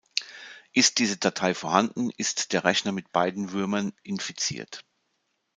Ist 0.73 0.97
diese 0.97 1.17
Datei 1.17 1.53
vorhanden, 1.53 2.09
ist 2.17 2.53
der 2.53 2.63
Rechner 2.63 2.91
mit 2.91 3.11
beiden 3.11 3.51
Würmern 3.51 3.93
infiziert. 4.01 4.83